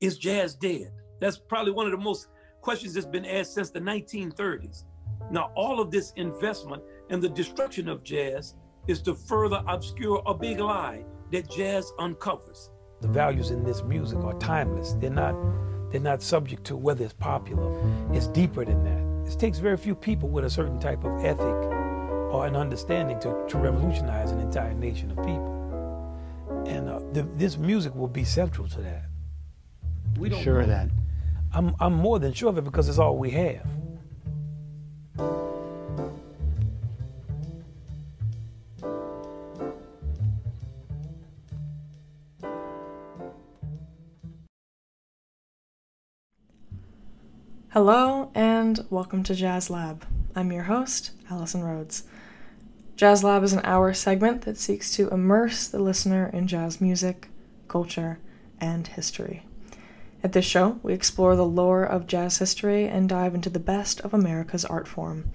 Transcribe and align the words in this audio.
is 0.00 0.18
jazz 0.18 0.54
dead? 0.54 0.92
That's 1.20 1.38
probably 1.38 1.72
one 1.72 1.86
of 1.86 1.92
the 1.92 1.98
most 1.98 2.28
questions 2.60 2.94
that's 2.94 3.06
been 3.06 3.24
asked 3.24 3.54
since 3.54 3.70
the 3.70 3.80
1930s. 3.80 4.84
Now, 5.30 5.50
all 5.56 5.80
of 5.80 5.90
this 5.90 6.12
investment 6.16 6.82
and 7.10 7.22
the 7.22 7.28
destruction 7.28 7.88
of 7.88 8.02
jazz 8.02 8.54
is 8.86 9.02
to 9.02 9.14
further 9.14 9.62
obscure 9.66 10.22
a 10.26 10.34
big 10.34 10.60
lie 10.60 11.04
that 11.32 11.50
jazz 11.50 11.92
uncovers. 11.98 12.70
The 13.00 13.08
values 13.08 13.50
in 13.50 13.64
this 13.64 13.82
music 13.82 14.18
are 14.18 14.34
timeless. 14.38 14.94
They're 14.94 15.10
not 15.10 15.36
they're 15.90 16.00
not 16.00 16.22
subject 16.22 16.64
to 16.64 16.76
whether 16.76 17.04
it's 17.04 17.14
popular. 17.14 17.80
It's 18.12 18.26
deeper 18.26 18.64
than 18.64 18.84
that. 18.84 19.32
It 19.32 19.38
takes 19.38 19.58
very 19.58 19.76
few 19.78 19.94
people 19.94 20.28
with 20.28 20.44
a 20.44 20.50
certain 20.50 20.78
type 20.78 21.02
of 21.04 21.24
ethic 21.24 21.40
or 21.40 22.46
an 22.46 22.56
understanding 22.56 23.18
to, 23.20 23.46
to 23.48 23.56
revolutionize 23.56 24.30
an 24.30 24.40
entire 24.40 24.74
nation 24.74 25.10
of 25.10 25.16
people. 25.18 26.64
And 26.66 26.88
uh, 26.90 27.00
the, 27.12 27.22
this 27.36 27.56
music 27.56 27.94
will 27.94 28.08
be 28.08 28.24
central 28.24 28.68
to 28.68 28.82
that. 28.82 29.04
We 30.18 30.28
don't 30.28 30.42
sure 30.42 30.60
of 30.60 30.66
that. 30.66 30.88
I'm, 31.54 31.76
I'm 31.78 31.94
more 31.94 32.18
than 32.18 32.32
sure 32.32 32.48
of 32.48 32.58
it 32.58 32.64
because 32.64 32.88
it's 32.88 32.98
all 32.98 33.16
we 33.16 33.30
have. 33.30 33.64
Hello, 47.70 48.32
and 48.34 48.84
welcome 48.90 49.22
to 49.22 49.36
Jazz 49.36 49.70
Lab. 49.70 50.04
I'm 50.34 50.50
your 50.50 50.64
host, 50.64 51.12
Allison 51.30 51.62
Rhodes. 51.62 52.02
Jazz 52.96 53.22
Lab 53.22 53.44
is 53.44 53.52
an 53.52 53.60
hour 53.62 53.94
segment 53.94 54.42
that 54.42 54.58
seeks 54.58 54.96
to 54.96 55.08
immerse 55.10 55.68
the 55.68 55.78
listener 55.78 56.28
in 56.32 56.48
jazz 56.48 56.80
music, 56.80 57.28
culture, 57.68 58.18
and 58.60 58.88
history. 58.88 59.47
At 60.22 60.32
this 60.32 60.44
show, 60.44 60.80
we 60.82 60.92
explore 60.92 61.36
the 61.36 61.46
lore 61.46 61.84
of 61.84 62.08
jazz 62.08 62.38
history 62.38 62.86
and 62.86 63.08
dive 63.08 63.34
into 63.34 63.50
the 63.50 63.60
best 63.60 64.00
of 64.00 64.12
America's 64.12 64.64
art 64.64 64.88
form. 64.88 65.30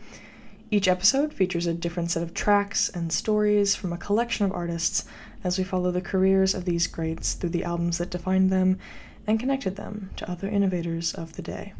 Each 0.69 0.87
episode 0.87 1.33
features 1.33 1.67
a 1.67 1.73
different 1.73 2.11
set 2.11 2.23
of 2.23 2.33
tracks 2.33 2.89
and 2.89 3.13
stories 3.13 3.75
from 3.75 3.93
a 3.93 3.97
collection 3.97 4.45
of 4.45 4.51
artists 4.51 5.05
as 5.43 5.57
we 5.57 5.63
follow 5.63 5.91
the 5.91 6.01
careers 6.01 6.53
of 6.53 6.65
these 6.65 6.87
greats 6.87 7.33
through 7.33 7.51
the 7.51 7.63
albums 7.63 7.97
that 7.99 8.09
defined 8.09 8.49
them 8.49 8.77
and 9.25 9.39
connected 9.39 9.75
them 9.75 10.09
to 10.17 10.29
other 10.29 10.49
innovators 10.49 11.13
of 11.13 11.37
the 11.37 11.41
day. 11.41 11.73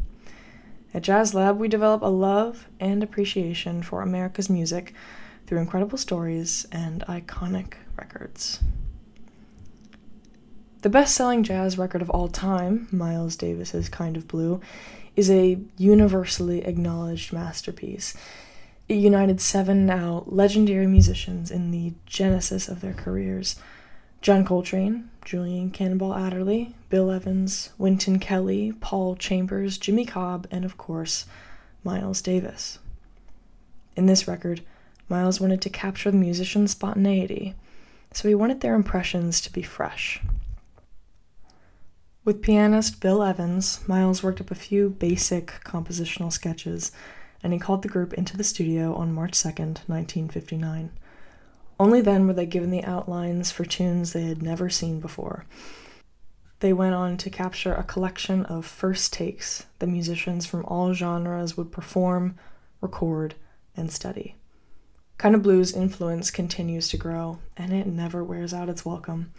At 0.94 1.02
Jazz 1.02 1.34
Lab, 1.34 1.58
we 1.58 1.68
develop 1.68 2.04
a 2.04 2.06
love 2.06 2.68
and 2.80 3.04
appreciation 3.04 3.82
for 3.84 4.02
America's 4.02 4.50
music 4.50 4.94
through 5.48 5.60
incredible 5.60 5.98
stories 5.98 6.68
and 6.72 7.04
iconic 7.08 7.74
records. 7.98 8.60
The 10.84 10.90
best 10.90 11.16
selling 11.16 11.44
jazz 11.44 11.78
record 11.78 12.02
of 12.02 12.10
all 12.10 12.28
time, 12.28 12.90
Miles 12.92 13.38
Davis's 13.38 13.88
Kind 13.88 14.18
of 14.18 14.28
Blue, 14.28 14.60
is 15.16 15.32
a 15.32 15.58
universally 15.78 16.66
acknowledged 16.66 17.32
masterpiece. 17.32 18.18
It 18.90 18.96
united 18.96 19.40
seven 19.40 19.86
now 19.86 20.24
legendary 20.26 20.88
musicians 20.88 21.52
in 21.52 21.72
the 21.72 21.94
genesis 22.06 22.68
of 22.68 22.82
their 22.82 22.94
careers 22.94 23.56
John 24.22 24.44
Coltrane, 24.44 25.10
Julian 25.24 25.72
Cannonball 25.72 26.16
Adderley, 26.16 26.76
Bill 26.90 27.12
Evans, 27.12 27.70
Wynton 27.78 28.20
Kelly, 28.20 28.74
Paul 28.82 29.16
Chambers, 29.16 29.78
Jimmy 29.78 30.04
Cobb, 30.04 30.48
and 30.52 30.66
of 30.66 30.76
course, 30.76 31.26
Miles 31.86 32.22
Davis. 32.22 32.80
In 33.96 34.06
this 34.06 34.28
record, 34.28 34.60
Miles 35.08 35.40
wanted 35.40 35.62
to 35.62 35.70
capture 35.70 36.12
the 36.12 36.18
musicians' 36.18 36.72
spontaneity, 36.72 37.56
so 38.12 38.28
he 38.28 38.36
wanted 38.36 38.60
their 38.60 38.76
impressions 38.76 39.40
to 39.40 39.54
be 39.54 39.62
fresh. 39.62 40.22
With 42.26 42.42
pianist 42.42 43.02
Bill 43.02 43.22
Evans, 43.22 43.86
Miles 43.86 44.24
worked 44.24 44.40
up 44.40 44.50
a 44.50 44.56
few 44.56 44.90
basic 44.90 45.60
compositional 45.66 46.32
sketches, 46.32 46.94
and 47.44 47.52
he 47.52 47.60
called 47.60 47.82
the 47.82 47.90
group 47.90 48.14
into 48.14 48.38
the 48.38 48.46
studio 48.46 48.96
on 48.96 49.12
March 49.12 49.34
2nd, 49.34 49.84
1959. 49.90 50.92
Only 51.78 52.00
then 52.00 52.26
were 52.26 52.32
they 52.32 52.46
given 52.46 52.72
the 52.72 52.86
outlines 52.86 53.52
for 53.52 53.66
tunes 53.66 54.14
they 54.14 54.24
had 54.24 54.42
never 54.42 54.70
seen 54.70 55.02
before. 55.02 55.46
They 56.62 56.72
went 56.72 56.96
on 56.96 57.18
to 57.18 57.30
capture 57.30 57.74
a 57.74 57.84
collection 57.84 58.46
of 58.46 58.66
first 58.66 59.12
takes 59.12 59.66
that 59.80 59.88
musicians 59.88 60.46
from 60.46 60.64
all 60.64 60.94
genres 60.94 61.58
would 61.58 61.74
perform, 61.74 62.38
record, 62.80 63.36
and 63.76 63.92
study. 63.92 64.38
Kind 65.18 65.36
of 65.36 65.44
Blues 65.44 65.74
influence 65.74 66.32
continues 66.32 66.88
to 66.88 66.98
grow, 66.98 67.40
and 67.58 67.74
it 67.74 67.86
never 67.86 68.24
wears 68.24 68.54
out 68.54 68.70
its 68.70 68.86
welcome. 68.86 69.34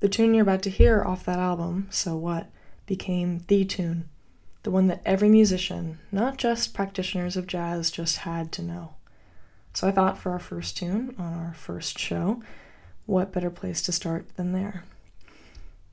The 0.00 0.08
tune 0.08 0.34
you're 0.34 0.42
about 0.42 0.62
to 0.62 0.70
hear 0.70 1.02
off 1.02 1.24
that 1.24 1.38
album, 1.38 1.88
So 1.90 2.16
What, 2.16 2.50
became 2.86 3.42
the 3.48 3.64
tune, 3.64 4.08
the 4.62 4.70
one 4.70 4.86
that 4.88 5.02
every 5.04 5.28
musician, 5.28 5.98
not 6.12 6.36
just 6.36 6.74
practitioners 6.74 7.36
of 7.36 7.46
jazz, 7.46 7.90
just 7.90 8.18
had 8.18 8.52
to 8.52 8.62
know. 8.62 8.94
So 9.72 9.88
I 9.88 9.92
thought 9.92 10.18
for 10.18 10.32
our 10.32 10.38
first 10.38 10.76
tune 10.76 11.14
on 11.18 11.32
our 11.32 11.54
first 11.54 11.98
show, 11.98 12.42
what 13.06 13.32
better 13.32 13.50
place 13.50 13.82
to 13.82 13.92
start 13.92 14.36
than 14.36 14.52
there? 14.52 14.84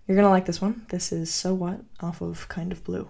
You're 0.08 0.16
gonna 0.16 0.30
like 0.30 0.46
this 0.46 0.62
one. 0.62 0.86
This 0.90 1.12
is 1.12 1.34
So 1.34 1.54
What 1.54 1.82
off 2.00 2.22
of 2.22 2.48
Kind 2.50 2.72
of 2.72 2.84
Blue. 2.84 3.08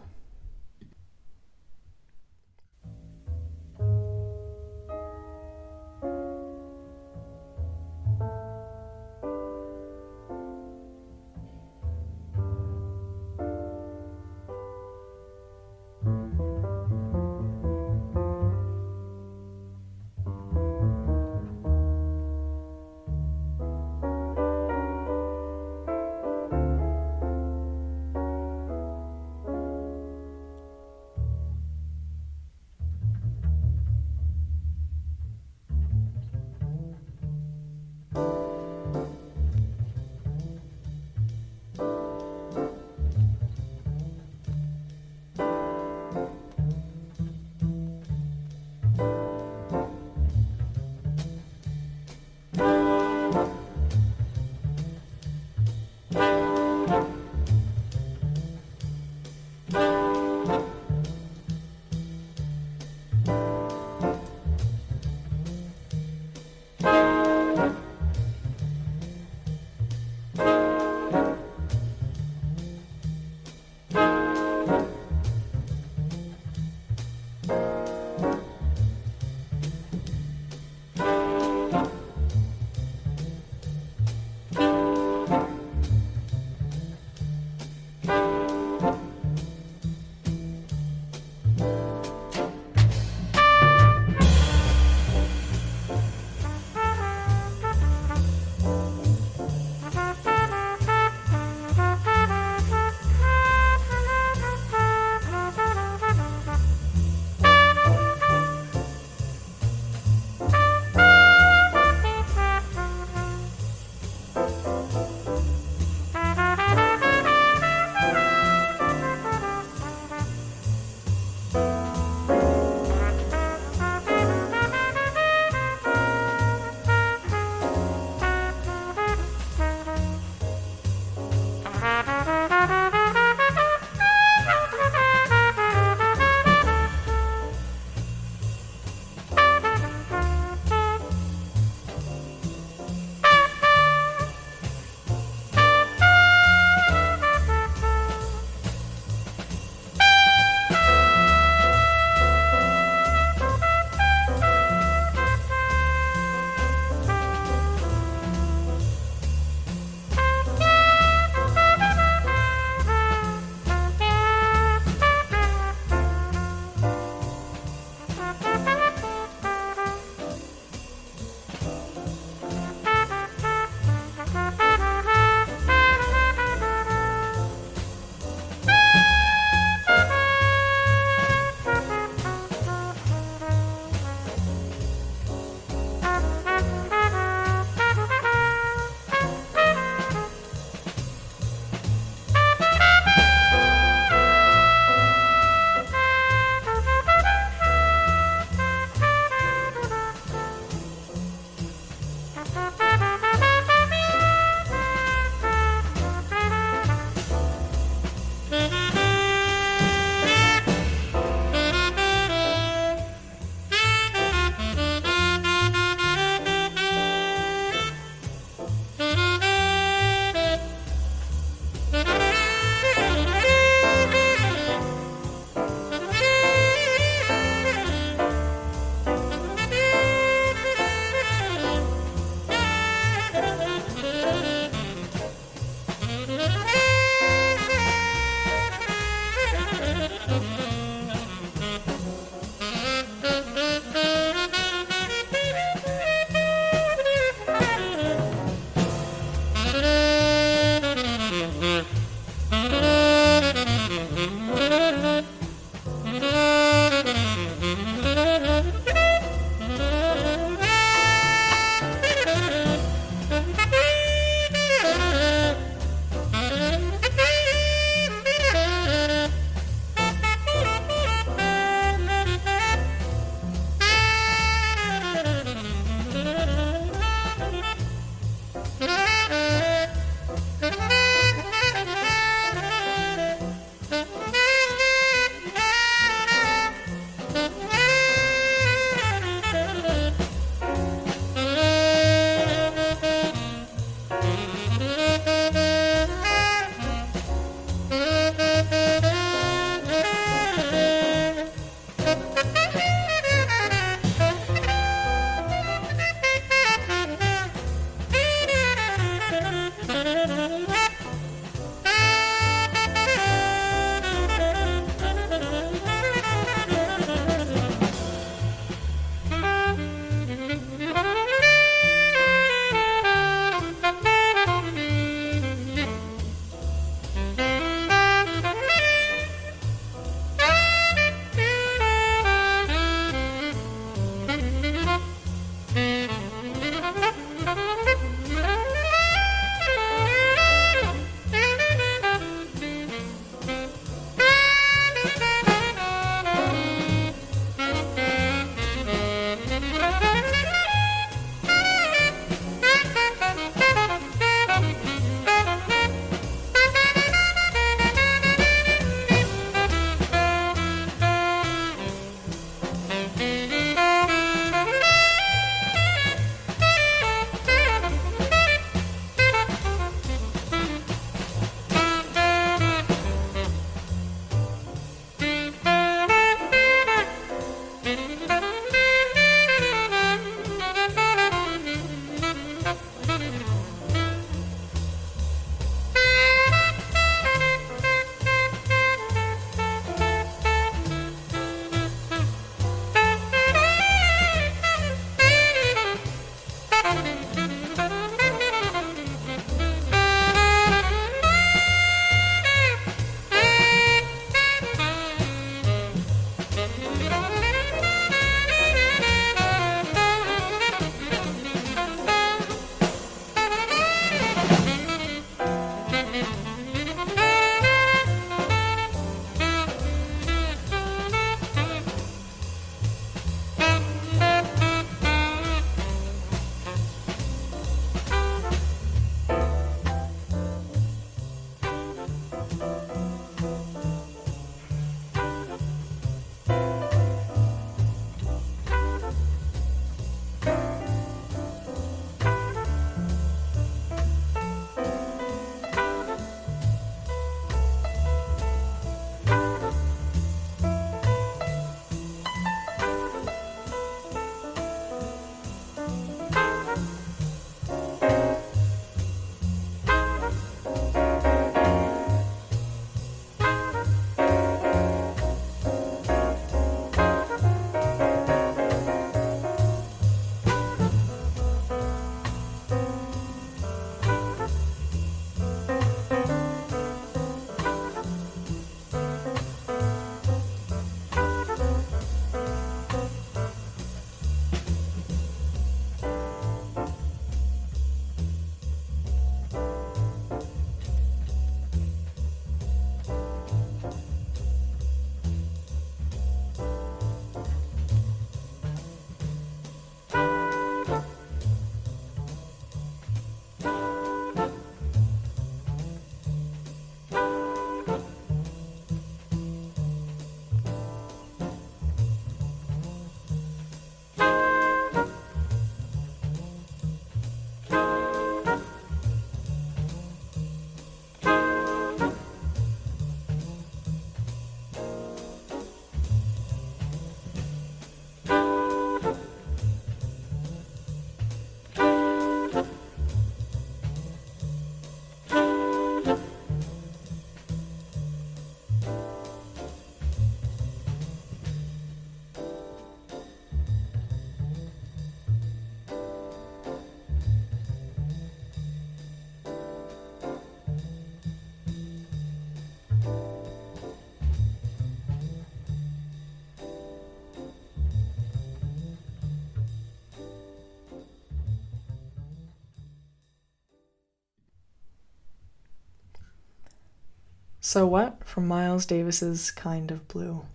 So 567.71 567.87
What 567.87 568.25
from 568.25 568.49
Miles 568.49 568.85
Davis's 568.85 569.49
Kind 569.49 569.91
of 569.91 570.05
Blue. 570.09 570.45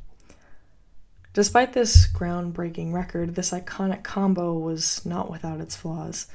Despite 1.33 1.73
this 1.73 2.07
groundbreaking 2.07 2.93
record, 2.93 3.37
this 3.37 3.53
iconic 3.53 4.03
combo 4.03 4.53
was 4.53 5.01
not 5.07 5.31
without 5.31 5.59
its 5.59 5.75
flaws. 5.75 6.27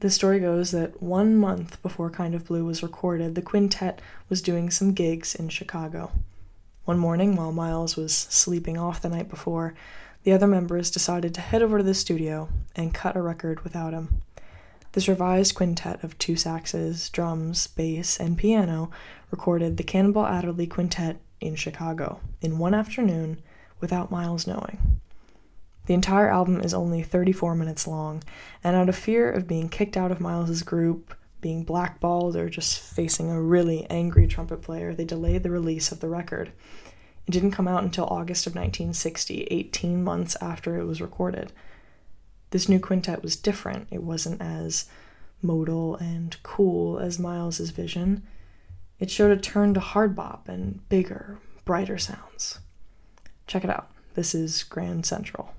The 0.00 0.08
story 0.08 0.40
goes 0.40 0.70
that 0.70 1.02
one 1.02 1.36
month 1.36 1.82
before 1.82 2.08
Kind 2.08 2.34
of 2.34 2.46
Blue 2.46 2.64
was 2.64 2.82
recorded, 2.82 3.34
the 3.34 3.42
quintet 3.42 4.00
was 4.30 4.40
doing 4.40 4.70
some 4.70 4.94
gigs 4.94 5.34
in 5.34 5.50
Chicago. 5.50 6.10
One 6.86 6.98
morning, 6.98 7.36
while 7.36 7.52
Miles 7.52 7.94
was 7.94 8.14
sleeping 8.16 8.78
off 8.78 9.02
the 9.02 9.10
night 9.10 9.28
before, 9.28 9.74
the 10.22 10.32
other 10.32 10.46
members 10.46 10.90
decided 10.90 11.34
to 11.34 11.42
head 11.42 11.60
over 11.60 11.76
to 11.76 11.84
the 11.84 11.92
studio 11.92 12.48
and 12.74 12.94
cut 12.94 13.14
a 13.14 13.20
record 13.20 13.62
without 13.62 13.92
him. 13.92 14.22
This 14.92 15.08
revised 15.08 15.54
quintet 15.54 16.02
of 16.02 16.16
two 16.18 16.34
saxes, 16.34 17.10
drums, 17.10 17.66
bass, 17.66 18.18
and 18.18 18.38
piano 18.38 18.90
recorded 19.30 19.76
the 19.76 19.82
Cannonball 19.82 20.26
Adderley 20.26 20.66
Quintet 20.66 21.20
in 21.40 21.54
Chicago 21.54 22.20
in 22.40 22.58
one 22.58 22.74
afternoon 22.74 23.40
without 23.80 24.10
Miles 24.10 24.46
knowing. 24.46 25.00
The 25.86 25.94
entire 25.94 26.28
album 26.28 26.60
is 26.60 26.74
only 26.74 27.02
34 27.02 27.54
minutes 27.54 27.86
long, 27.86 28.22
and 28.62 28.76
out 28.76 28.88
of 28.88 28.96
fear 28.96 29.30
of 29.30 29.46
being 29.46 29.68
kicked 29.68 29.96
out 29.96 30.10
of 30.10 30.20
Miles's 30.20 30.62
group, 30.62 31.14
being 31.40 31.64
blackballed, 31.64 32.36
or 32.36 32.48
just 32.48 32.80
facing 32.80 33.30
a 33.30 33.40
really 33.40 33.86
angry 33.88 34.26
trumpet 34.26 34.60
player, 34.60 34.92
they 34.92 35.04
delayed 35.04 35.42
the 35.42 35.50
release 35.50 35.92
of 35.92 36.00
the 36.00 36.08
record. 36.08 36.50
It 37.26 37.30
didn't 37.30 37.52
come 37.52 37.68
out 37.68 37.84
until 37.84 38.06
August 38.06 38.46
of 38.46 38.54
1960, 38.54 39.44
18 39.50 40.02
months 40.02 40.36
after 40.40 40.78
it 40.78 40.84
was 40.84 41.00
recorded. 41.00 41.52
This 42.50 42.68
new 42.68 42.80
quintet 42.80 43.22
was 43.22 43.36
different. 43.36 43.88
It 43.90 44.02
wasn't 44.02 44.40
as 44.40 44.86
modal 45.42 45.96
and 45.96 46.36
cool 46.42 46.98
as 46.98 47.18
Miles's 47.18 47.70
vision. 47.70 48.22
It 48.98 49.10
showed 49.10 49.30
a 49.30 49.40
turn 49.40 49.74
to 49.74 49.80
hard 49.80 50.16
bop 50.16 50.48
and 50.48 50.88
bigger, 50.88 51.38
brighter 51.64 51.98
sounds. 51.98 52.58
Check 53.46 53.64
it 53.64 53.70
out. 53.70 53.90
This 54.14 54.34
is 54.34 54.64
Grand 54.64 55.06
Central. 55.06 55.54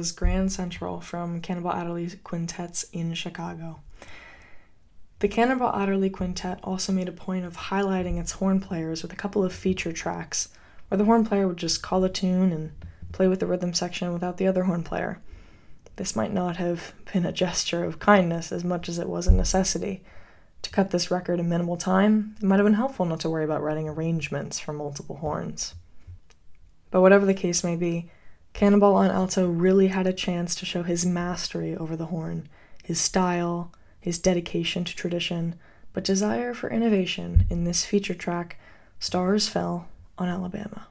Was 0.00 0.12
Grand 0.12 0.50
Central 0.50 0.98
from 1.02 1.42
Cannonball 1.42 1.74
Adderley 1.74 2.08
Quintets 2.24 2.84
in 2.84 3.12
Chicago. 3.12 3.80
The 5.18 5.28
Cannonball 5.28 5.78
Adderley 5.78 6.08
Quintet 6.08 6.58
also 6.64 6.90
made 6.90 7.10
a 7.10 7.12
point 7.12 7.44
of 7.44 7.54
highlighting 7.54 8.18
its 8.18 8.32
horn 8.32 8.60
players 8.60 9.02
with 9.02 9.12
a 9.12 9.16
couple 9.16 9.44
of 9.44 9.52
feature 9.52 9.92
tracks, 9.92 10.48
where 10.88 10.96
the 10.96 11.04
horn 11.04 11.26
player 11.26 11.46
would 11.46 11.58
just 11.58 11.82
call 11.82 12.02
a 12.02 12.08
tune 12.08 12.50
and 12.50 12.72
play 13.12 13.28
with 13.28 13.40
the 13.40 13.46
rhythm 13.46 13.74
section 13.74 14.10
without 14.14 14.38
the 14.38 14.46
other 14.46 14.64
horn 14.64 14.82
player. 14.82 15.20
This 15.96 16.16
might 16.16 16.32
not 16.32 16.56
have 16.56 16.94
been 17.12 17.26
a 17.26 17.30
gesture 17.30 17.84
of 17.84 17.98
kindness 17.98 18.52
as 18.52 18.64
much 18.64 18.88
as 18.88 18.98
it 18.98 19.06
was 19.06 19.26
a 19.26 19.34
necessity. 19.34 20.02
To 20.62 20.70
cut 20.70 20.92
this 20.92 21.10
record 21.10 21.40
in 21.40 21.50
minimal 21.50 21.76
time, 21.76 22.36
it 22.38 22.46
might 22.46 22.56
have 22.56 22.64
been 22.64 22.72
helpful 22.72 23.04
not 23.04 23.20
to 23.20 23.28
worry 23.28 23.44
about 23.44 23.62
writing 23.62 23.86
arrangements 23.86 24.58
for 24.58 24.72
multiple 24.72 25.16
horns. 25.16 25.74
But 26.90 27.02
whatever 27.02 27.26
the 27.26 27.34
case 27.34 27.62
may 27.62 27.76
be, 27.76 28.10
Cannonball 28.52 28.96
on 28.96 29.10
alto 29.10 29.48
really 29.48 29.88
had 29.88 30.06
a 30.06 30.12
chance 30.12 30.54
to 30.56 30.66
show 30.66 30.82
his 30.82 31.06
mastery 31.06 31.76
over 31.76 31.96
the 31.96 32.06
horn, 32.06 32.48
his 32.82 33.00
style, 33.00 33.72
his 33.98 34.18
dedication 34.18 34.84
to 34.84 34.94
tradition, 34.94 35.54
but 35.92 36.04
desire 36.04 36.54
for 36.54 36.70
innovation 36.70 37.46
in 37.50 37.64
this 37.64 37.84
feature 37.84 38.14
track, 38.14 38.58
Stars 38.98 39.48
Fell 39.48 39.88
on 40.18 40.28
Alabama. 40.28 40.86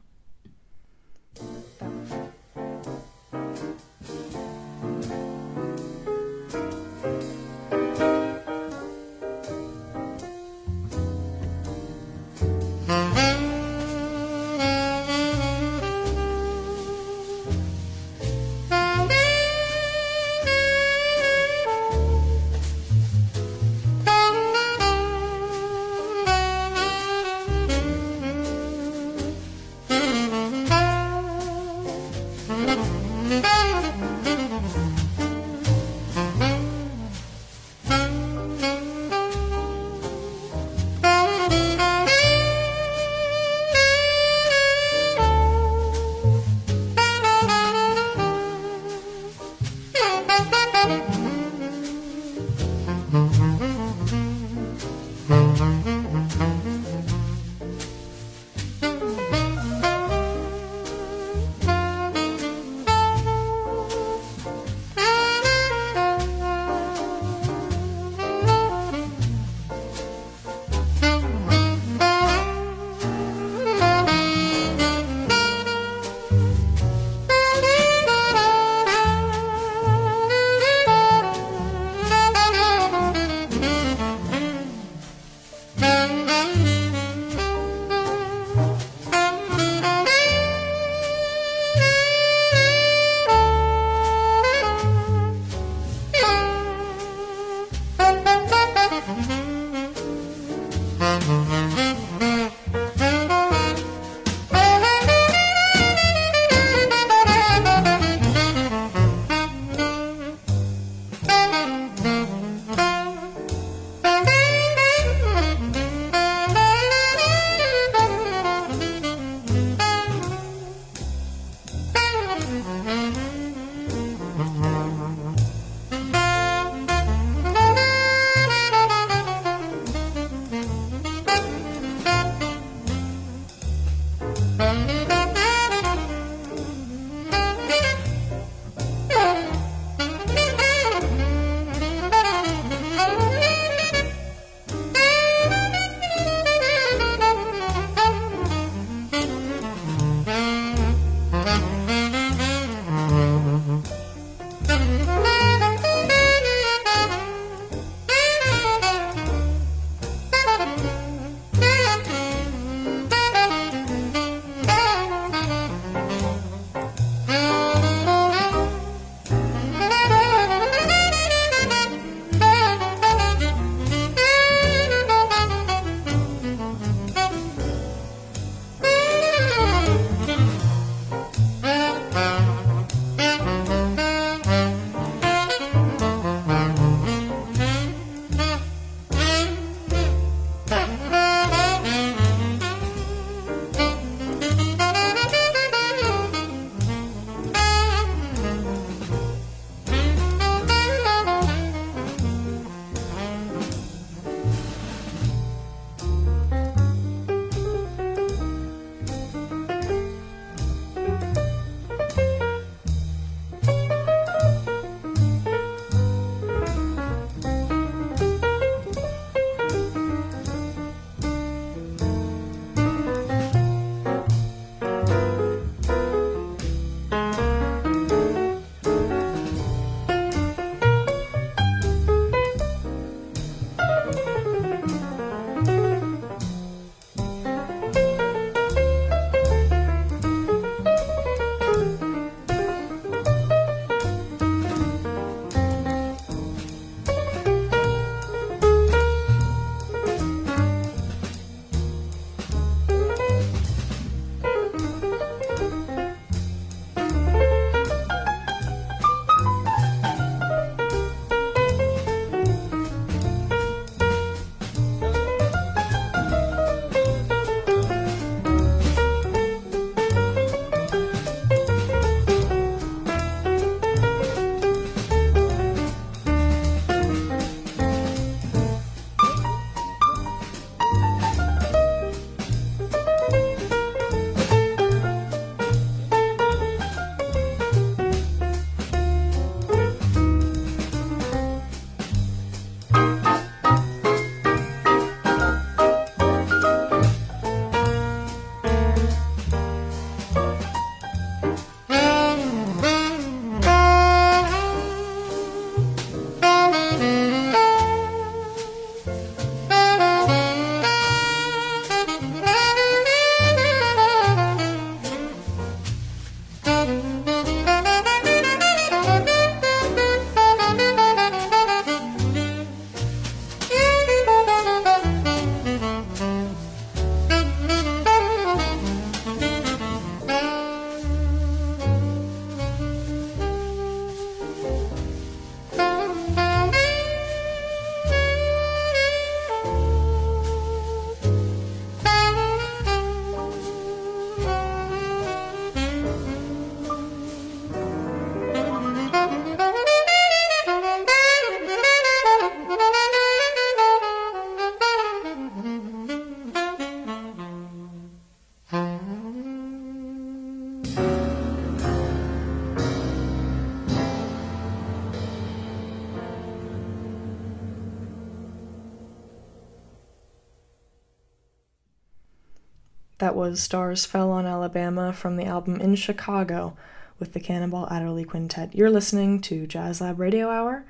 Was 373.39 373.61
Stars 373.61 374.05
Fell 374.05 374.31
on 374.31 374.45
Alabama 374.45 375.13
from 375.13 375.37
the 375.37 375.45
album 375.45 375.79
In 375.79 375.95
Chicago 375.95 376.75
with 377.19 377.31
the 377.31 377.39
Cannonball 377.39 377.87
Adderley 377.89 378.25
Quintet. 378.25 378.75
You're 378.75 378.89
listening 378.89 379.39
to 379.43 379.65
Jazz 379.65 380.01
Lab 380.01 380.19
Radio 380.19 380.49
Hour 380.49 380.85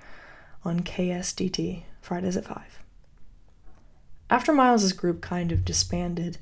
on 0.65 0.79
KSDT, 0.79 1.83
Fridays 2.01 2.35
at 2.35 2.45
5. 2.45 2.79
After 4.31 4.51
Miles's 4.51 4.93
group 4.93 5.21
kind 5.21 5.51
of 5.51 5.63
disbanded, 5.63 6.39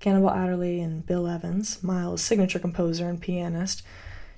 Cannonball 0.00 0.30
Adderley 0.30 0.80
and 0.80 1.04
Bill 1.04 1.28
Evans, 1.28 1.84
Miles' 1.84 2.22
signature 2.22 2.58
composer 2.58 3.06
and 3.06 3.20
pianist, 3.20 3.82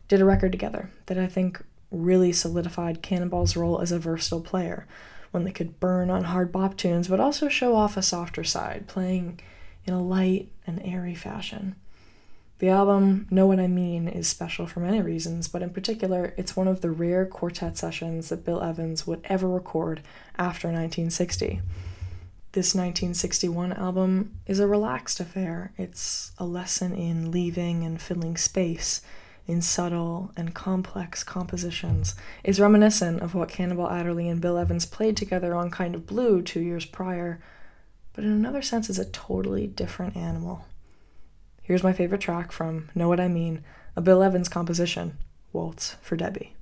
did 0.09 0.21
a 0.21 0.25
record 0.25 0.51
together 0.51 0.91
that 1.07 1.19
I 1.19 1.29
think 1.29 1.65
really 1.93 2.33
solidified 2.33 3.01
Cannonball's 3.01 3.57
role 3.57 3.81
as 3.81 3.93
a 3.93 4.01
versatile 4.01 4.41
player, 4.41 4.89
one 5.31 5.45
that 5.45 5.55
could 5.55 5.79
burn 5.79 6.11
on 6.11 6.25
hard 6.25 6.51
bop 6.51 6.77
tunes 6.77 7.07
but 7.07 7.21
also 7.21 7.49
show 7.49 7.77
off 7.77 7.97
a 7.97 8.03
softer 8.03 8.43
side, 8.43 8.89
playing 8.89 9.39
in 9.87 9.95
a 9.95 10.03
light 10.03 10.49
and 10.67 10.81
airy 10.85 11.15
fashion. 11.15 11.77
The 12.59 12.69
album, 12.71 13.27
Know 13.31 13.47
What 13.47 13.61
I 13.61 13.67
Mean, 13.67 14.09
is 14.09 14.27
special 14.27 14.67
for 14.67 14.81
many 14.81 15.03
reasons, 15.03 15.47
but 15.47 15.63
in 15.63 15.71
particular, 15.71 16.33
it's 16.39 16.57
one 16.57 16.69
of 16.69 16.81
the 16.81 16.91
rare 16.91 17.27
quartet 17.27 17.77
sessions 17.77 18.31
that 18.31 18.47
Bill 18.47 18.63
Evans 18.63 19.07
would 19.07 19.21
ever 19.25 19.47
record 19.47 20.01
after 20.39 20.69
1960. 20.69 21.61
This 22.53 22.75
1961 22.75 23.75
album 23.75 24.39
is 24.47 24.59
a 24.59 24.67
relaxed 24.67 25.21
affair. 25.21 25.73
It's 25.77 26.33
a 26.39 26.47
lesson 26.47 26.95
in 26.95 27.31
leaving 27.31 27.85
and 27.85 28.01
filling 28.01 28.39
space 28.39 29.03
in 29.47 29.61
subtle 29.61 30.33
and 30.35 30.55
complex 30.55 31.23
compositions. 31.23 32.15
It's 32.43 32.59
reminiscent 32.59 33.21
of 33.21 33.35
what 33.35 33.51
Cannonball 33.51 33.91
Adderley 33.91 34.31
and 34.31 34.41
Bill 34.41 34.57
Evans 34.57 34.87
played 34.87 35.19
together 35.19 35.55
on 35.55 35.71
Kind 35.71 35.95
of 35.95 36.07
Blue 36.07 36.41
two 36.41 36.61
years 36.61 36.87
prior, 36.87 37.39
but 38.17 38.25
in 38.25 38.33
another 38.33 38.63
sense 38.63 38.91
is 38.91 38.99
a 38.99 39.05
totally 39.05 39.69
different 39.69 40.17
animal. 40.17 40.65
Here's 41.63 41.85
my 41.85 41.93
favorite 41.93 42.23
track 42.23 42.51
from 42.51 42.89
Know 42.95 43.09
What 43.09 43.21
I 43.21 43.29
Mean, 43.29 43.63
a 43.95 44.01
Bill 44.01 44.23
Evans 44.23 44.49
composition, 44.49 45.19
Waltz 45.53 45.97
for 46.01 46.17
Debby. 46.17 46.56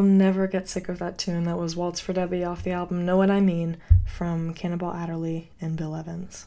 Will 0.00 0.06
never 0.06 0.46
get 0.46 0.66
sick 0.66 0.88
of 0.88 0.98
that 1.00 1.18
tune. 1.18 1.44
That 1.44 1.58
was 1.58 1.76
Waltz 1.76 2.00
for 2.00 2.14
Debby 2.14 2.42
off 2.42 2.62
the 2.62 2.70
album 2.70 3.04
Know 3.04 3.18
What 3.18 3.30
I 3.30 3.42
Mean 3.42 3.76
from 4.06 4.54
Cannonball 4.54 4.94
Adderley 4.94 5.50
and 5.60 5.76
Bill 5.76 5.94
Evans. 5.94 6.46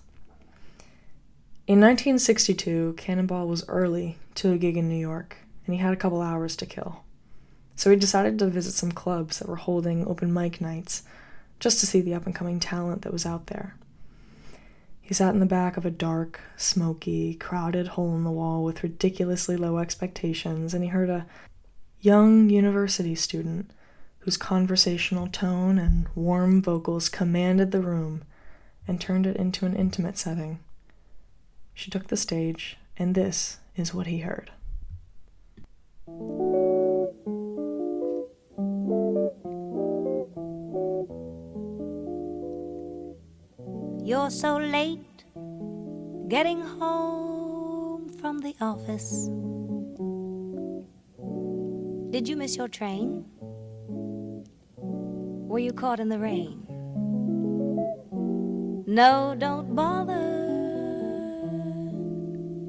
In 1.68 1.80
1962, 1.80 2.96
Cannonball 2.98 3.48
was 3.48 3.64
early 3.68 4.18
to 4.34 4.52
a 4.52 4.58
gig 4.58 4.76
in 4.76 4.90
New 4.90 4.98
York, 4.98 5.38
and 5.68 5.76
he 5.76 5.80
had 5.80 5.94
a 5.94 5.98
couple 5.98 6.20
hours 6.20 6.56
to 6.56 6.66
kill. 6.66 7.04
So 7.76 7.92
he 7.92 7.96
decided 7.96 8.40
to 8.40 8.48
visit 8.48 8.72
some 8.72 8.92
clubs 8.92 9.38
that 9.38 9.48
were 9.48 9.58
holding 9.58 10.08
open 10.08 10.34
mic 10.34 10.60
nights 10.60 11.04
just 11.60 11.80
to 11.82 11.86
see 11.86 12.02
the 12.02 12.16
up 12.16 12.26
and 12.26 12.34
coming 12.34 12.60
talent 12.60 13.04
that 13.04 13.14
was 13.14 13.28
out 13.28 13.46
there. 13.46 13.76
He 15.00 15.14
sat 15.14 15.36
in 15.36 15.40
the 15.40 15.46
back 15.46 15.78
of 15.78 15.86
a 15.86 15.92
dark, 15.92 16.42
smoky, 16.58 17.36
crowded 17.36 17.90
hole 17.90 18.16
in 18.16 18.24
the 18.24 18.32
wall 18.32 18.64
with 18.64 18.82
ridiculously 18.82 19.58
low 19.58 19.78
expectations, 19.78 20.74
and 20.74 20.84
he 20.84 20.90
heard 20.90 21.12
a 21.12 21.28
young 22.04 22.50
university 22.50 23.16
student 23.16 23.72
whose 24.20 24.36
conversational 24.36 25.26
tone 25.28 25.80
and 25.80 26.06
warm 26.16 26.62
vocals 26.62 27.08
commanded 27.08 27.72
the 27.72 27.80
room 27.80 28.24
and 28.86 29.00
turned 29.00 29.26
it 29.26 29.38
into 29.38 29.66
an 29.66 29.74
intimate 29.74 30.18
setting. 30.18 30.60
She 31.74 31.90
took 31.90 32.08
the 32.08 32.18
stage, 32.18 32.76
and 32.98 33.16
this 33.16 33.60
is 33.78 33.94
what 33.94 34.08
he 34.08 34.20
heard. 34.20 34.52
You're 44.06 44.30
so 44.30 44.58
late 44.58 45.24
getting 46.28 46.60
home 46.60 48.10
from 48.20 48.40
the 48.40 48.56
office. 48.60 49.30
Did 52.14 52.30
you 52.30 52.36
miss 52.38 52.56
your 52.56 52.68
train? 52.68 53.26
Were 54.78 55.58
you 55.58 55.74
caught 55.74 56.00
in 56.00 56.10
the 56.10 56.20
rain? 56.20 56.64
No, 58.86 59.34
don't 59.36 59.76
bother 59.76 60.22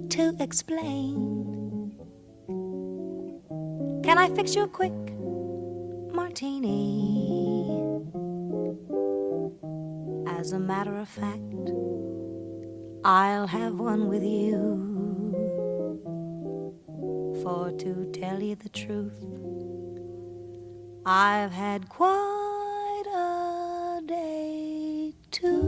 to 0.08 0.34
explain. 0.40 1.92
Can 4.02 4.16
I 4.16 4.30
fix 4.34 4.54
you 4.54 4.62
a 4.62 4.66
quick 4.66 4.94
martini? 6.14 7.66
As 10.26 10.52
a 10.52 10.58
matter 10.58 10.96
of 10.96 11.06
fact, 11.06 11.68
I'll 13.04 13.46
have 13.46 13.78
one 13.78 14.08
with 14.08 14.22
you. 14.22 14.93
For 17.44 17.70
to 17.72 18.10
tell 18.10 18.42
you 18.42 18.54
the 18.54 18.70
truth, 18.70 19.12
I've 21.04 21.52
had 21.52 21.90
quite 21.90 23.04
a 23.14 24.00
day 24.06 25.12
too. 25.30 25.60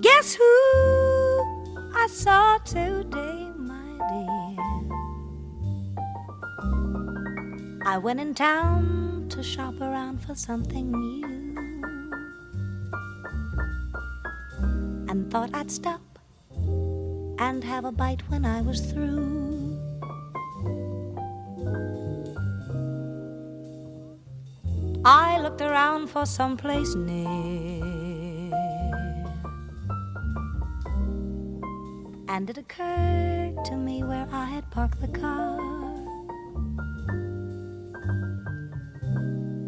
Guess 0.00 0.36
who 0.36 0.44
I 1.96 2.06
saw 2.08 2.58
today, 2.58 3.50
my 3.56 3.98
dear? 4.12 4.56
I 7.84 7.98
went 7.98 8.20
in 8.20 8.34
town 8.34 9.26
to 9.30 9.42
shop 9.42 9.80
around 9.80 10.22
for 10.24 10.36
something 10.36 10.92
new. 10.92 11.33
Thought 15.34 15.50
I'd 15.52 15.68
stop 15.68 16.00
and 17.40 17.64
have 17.64 17.84
a 17.84 17.90
bite 17.90 18.22
when 18.28 18.44
I 18.44 18.62
was 18.62 18.80
through. 18.80 19.76
I 25.04 25.40
looked 25.40 25.60
around 25.60 26.06
for 26.06 26.24
some 26.24 26.56
place 26.56 26.94
near, 26.94 27.82
and 32.28 32.48
it 32.48 32.56
occurred 32.56 33.56
to 33.64 33.74
me 33.74 34.04
where 34.04 34.28
I 34.30 34.44
had 34.44 34.70
parked 34.70 35.00
the 35.00 35.08
car. 35.08 35.58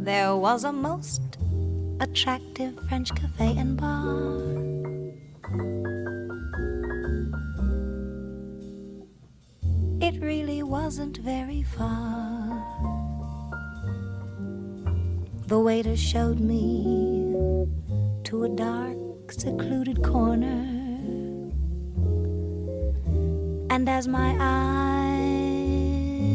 There 0.04 0.36
was 0.36 0.62
a 0.62 0.72
most 0.72 1.38
attractive 1.98 2.78
French 2.88 3.12
cafe 3.16 3.56
and 3.58 3.76
bar. 3.76 4.55
The 15.56 15.62
waiter 15.62 15.96
showed 15.96 16.38
me 16.38 16.84
to 18.24 18.44
a 18.44 18.48
dark, 18.50 19.32
secluded 19.32 20.02
corner. 20.04 20.66
And 23.70 23.88
as 23.88 24.06
my 24.06 24.36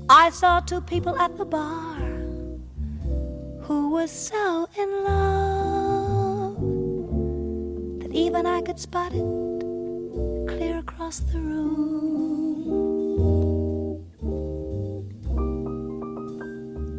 I 0.07 0.29
saw 0.29 0.59
two 0.59 0.81
people 0.81 1.17
at 1.17 1.35
the 1.37 1.45
bar 1.45 1.97
who 3.63 3.89
were 3.89 4.05
so 4.05 4.67
in 4.77 5.03
love 5.05 6.57
that 8.01 8.13
even 8.13 8.45
I 8.45 8.61
could 8.61 8.79
spot 8.79 9.11
it 9.15 9.54
across 11.05 11.19
the 11.31 11.39
room. 11.39 12.65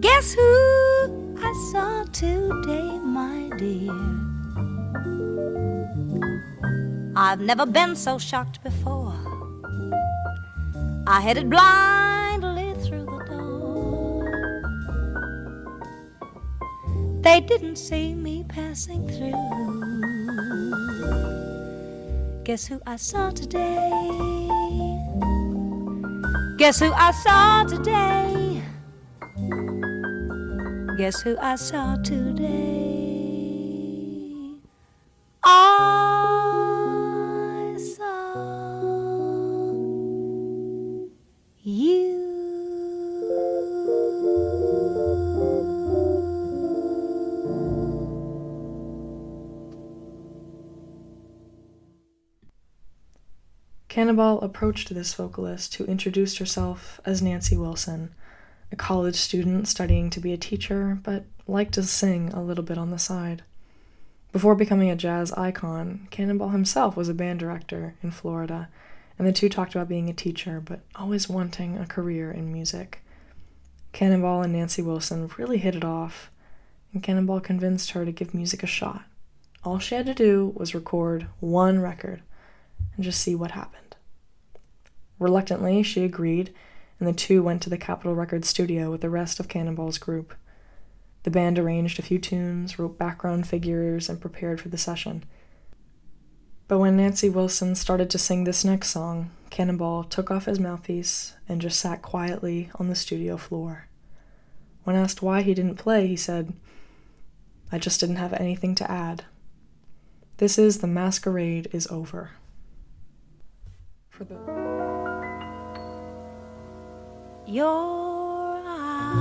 Guess 0.00 0.34
who 0.34 1.34
I 1.42 1.52
saw 1.72 2.04
today, 2.12 2.98
my 3.00 3.50
dear? 3.58 3.92
I've 7.16 7.40
never 7.40 7.66
been 7.66 7.96
so 7.96 8.18
shocked 8.18 8.62
before. 8.62 9.12
I 11.08 11.20
headed 11.20 11.50
blindly 11.50 12.74
through 12.84 13.06
the 13.06 13.24
door. 13.28 14.24
They 17.22 17.40
didn't 17.40 17.76
see 17.76 18.14
me 18.14 18.44
passing 18.48 19.08
through. 19.08 19.65
Guess 22.46 22.68
who 22.68 22.80
I 22.86 22.94
saw 22.94 23.30
today? 23.30 23.90
Guess 26.58 26.78
who 26.78 26.92
I 26.92 27.10
saw 27.10 27.64
today? 27.64 28.62
Guess 30.96 31.22
who 31.22 31.36
I 31.38 31.56
saw 31.56 31.96
today? 32.04 33.05
Cannonball 53.96 54.40
approached 54.40 54.94
this 54.94 55.14
vocalist 55.14 55.76
who 55.76 55.86
introduced 55.86 56.36
herself 56.36 57.00
as 57.06 57.22
Nancy 57.22 57.56
Wilson, 57.56 58.12
a 58.70 58.76
college 58.76 59.16
student 59.16 59.68
studying 59.68 60.10
to 60.10 60.20
be 60.20 60.34
a 60.34 60.36
teacher, 60.36 60.98
but 61.02 61.24
liked 61.46 61.72
to 61.72 61.82
sing 61.82 62.28
a 62.34 62.42
little 62.42 62.62
bit 62.62 62.76
on 62.76 62.90
the 62.90 62.98
side. 62.98 63.42
Before 64.32 64.54
becoming 64.54 64.90
a 64.90 64.96
jazz 64.96 65.32
icon, 65.32 66.08
Cannonball 66.10 66.50
himself 66.50 66.94
was 66.94 67.08
a 67.08 67.14
band 67.14 67.40
director 67.40 67.94
in 68.02 68.10
Florida, 68.10 68.68
and 69.18 69.26
the 69.26 69.32
two 69.32 69.48
talked 69.48 69.74
about 69.74 69.88
being 69.88 70.10
a 70.10 70.12
teacher, 70.12 70.60
but 70.62 70.80
always 70.94 71.30
wanting 71.30 71.78
a 71.78 71.86
career 71.86 72.30
in 72.30 72.52
music. 72.52 73.00
Cannonball 73.94 74.42
and 74.42 74.52
Nancy 74.52 74.82
Wilson 74.82 75.30
really 75.38 75.56
hit 75.56 75.74
it 75.74 75.84
off, 75.86 76.30
and 76.92 77.02
Cannonball 77.02 77.40
convinced 77.40 77.92
her 77.92 78.04
to 78.04 78.12
give 78.12 78.34
music 78.34 78.62
a 78.62 78.66
shot. 78.66 79.04
All 79.64 79.78
she 79.78 79.94
had 79.94 80.04
to 80.04 80.12
do 80.12 80.52
was 80.54 80.74
record 80.74 81.28
one 81.40 81.80
record 81.80 82.20
and 82.94 83.02
just 83.02 83.22
see 83.22 83.34
what 83.34 83.52
happened. 83.52 83.85
Reluctantly, 85.18 85.82
she 85.82 86.04
agreed, 86.04 86.52
and 86.98 87.08
the 87.08 87.12
two 87.12 87.42
went 87.42 87.62
to 87.62 87.70
the 87.70 87.78
Capitol 87.78 88.14
Records 88.14 88.48
studio 88.48 88.90
with 88.90 89.00
the 89.00 89.10
rest 89.10 89.40
of 89.40 89.48
Cannonball's 89.48 89.98
group. 89.98 90.34
The 91.22 91.30
band 91.30 91.58
arranged 91.58 91.98
a 91.98 92.02
few 92.02 92.18
tunes, 92.18 92.78
wrote 92.78 92.98
background 92.98 93.46
figures, 93.46 94.08
and 94.08 94.20
prepared 94.20 94.60
for 94.60 94.68
the 94.68 94.78
session. 94.78 95.24
But 96.68 96.78
when 96.78 96.96
Nancy 96.96 97.28
Wilson 97.28 97.74
started 97.74 98.10
to 98.10 98.18
sing 98.18 98.44
this 98.44 98.64
next 98.64 98.90
song, 98.90 99.30
Cannonball 99.50 100.04
took 100.04 100.30
off 100.30 100.46
his 100.46 100.60
mouthpiece 100.60 101.34
and 101.48 101.60
just 101.60 101.78
sat 101.78 102.02
quietly 102.02 102.70
on 102.76 102.88
the 102.88 102.94
studio 102.94 103.36
floor. 103.36 103.88
When 104.84 104.96
asked 104.96 105.22
why 105.22 105.42
he 105.42 105.54
didn't 105.54 105.76
play, 105.76 106.06
he 106.06 106.16
said, 106.16 106.52
I 107.72 107.78
just 107.78 108.00
didn't 108.00 108.16
have 108.16 108.32
anything 108.32 108.74
to 108.76 108.90
add. 108.90 109.24
This 110.38 110.58
is 110.58 110.78
The 110.78 110.86
Masquerade 110.86 111.68
is 111.72 111.86
Over. 111.88 112.32
For 114.10 114.24
the 114.24 114.75
Your 117.48 118.60
eyes 118.66 119.20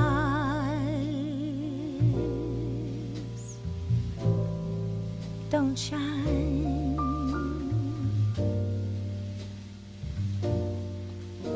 don't 5.51 5.77
shine 5.77 6.65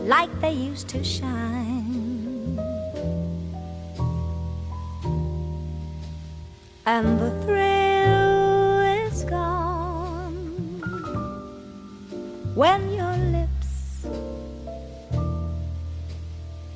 like 0.10 0.30
they 0.42 0.54
used 0.54 0.88
to 0.90 1.04
shine. 1.04 2.58
And 6.88 7.20
the 7.20 7.30
thrill 7.46 8.80
is 9.06 9.24
gone 9.26 10.34
when 12.56 12.92
your 12.92 13.19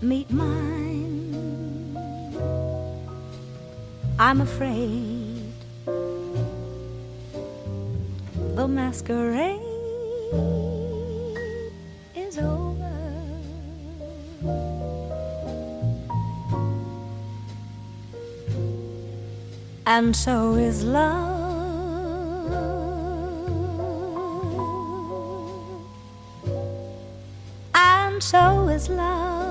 meet 0.04 0.30
mine. 0.30 1.95
I'm 4.20 4.41
afraid 4.41 5.54
the 8.56 8.68
masquerade 8.68 9.62
is 12.16 12.38
over. 12.38 12.84
And 19.86 20.16
so 20.16 20.56
is 20.56 20.84
love. 20.84 21.32
And 27.74 28.22
so 28.22 28.68
is 28.68 28.89
love. 28.89 29.43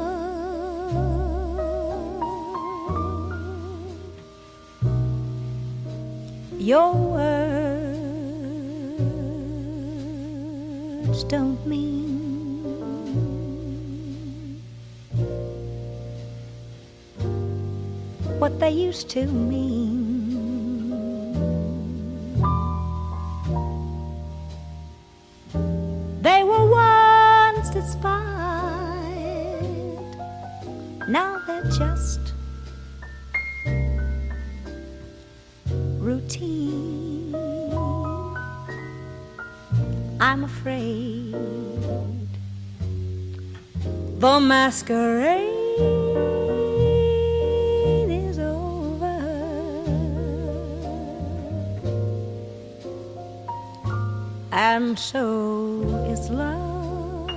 Your 6.62 6.94
words 6.94 7.24
don't 11.24 11.66
mean 11.66 12.62
what 18.38 18.60
they 18.60 18.70
used 18.70 19.10
to 19.10 19.26
mean. 19.26 20.92
They 26.22 26.44
were 26.44 26.70
once 26.70 27.70
despised, 27.70 28.12
now 31.08 31.42
they're 31.44 31.64
just 31.72 32.31
I'm 40.20 40.44
afraid 40.44 41.34
the 44.18 44.40
masquerade 44.40 45.50
is 48.08 48.38
over. 48.38 49.18
And 54.52 54.98
so 54.98 55.82
is 56.08 56.30
love. 56.30 57.28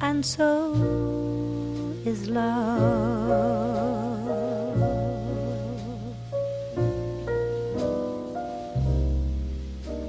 And 0.00 0.26
so 0.26 1.25
is 2.06 2.28
love. 2.28 3.66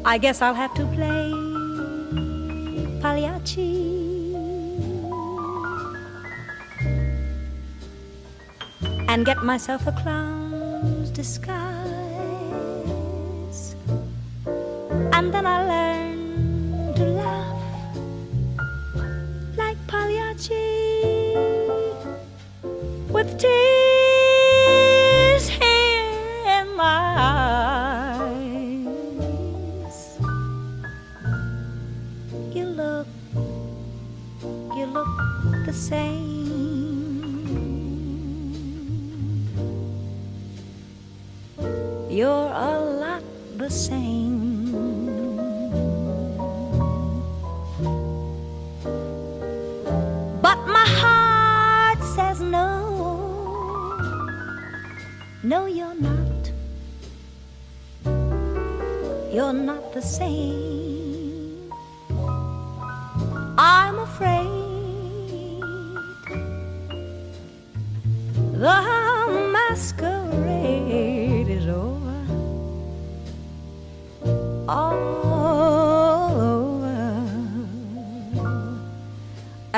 I 0.05 0.17
guess 0.17 0.41
I'll 0.41 0.53
have 0.53 0.73
to 0.75 0.85
play 0.95 1.31
Pagliacci. 3.01 3.85
And 9.09 9.25
get 9.25 9.43
myself 9.43 9.87
a 9.87 9.91
clown's 9.91 11.09
disguise. 11.09 11.57
And 15.13 15.33
then 15.33 15.45
I'll 15.45 15.66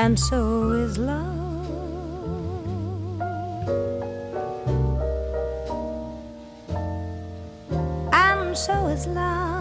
and 0.09 0.17
so 0.17 0.71
is 0.71 0.97
love. 0.97 1.21
And 8.11 8.57
so 8.57 8.87
is 8.87 9.05
love. 9.05 9.58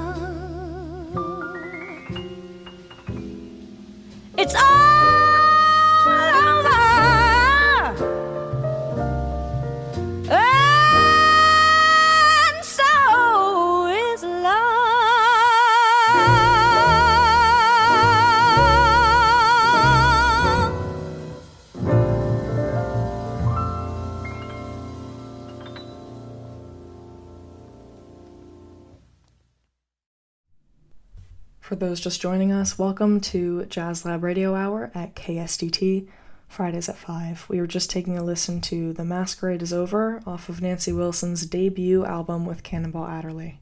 Those 31.78 32.00
just 32.00 32.20
joining 32.20 32.50
us, 32.50 32.76
welcome 32.76 33.20
to 33.20 33.64
Jazz 33.66 34.04
Lab 34.04 34.24
Radio 34.24 34.54
Hour 34.54 34.90
at 34.94 35.14
KSDT, 35.14 36.08
Fridays 36.48 36.88
at 36.88 36.96
5. 36.96 37.46
We 37.48 37.60
were 37.60 37.68
just 37.68 37.88
taking 37.88 38.18
a 38.18 38.24
listen 38.24 38.60
to 38.62 38.92
The 38.92 39.04
Masquerade 39.04 39.62
is 39.62 39.72
Over 39.72 40.20
off 40.26 40.48
of 40.48 40.60
Nancy 40.60 40.92
Wilson's 40.92 41.46
debut 41.46 42.04
album 42.04 42.46
with 42.46 42.64
Cannonball 42.64 43.06
Adderley. 43.06 43.60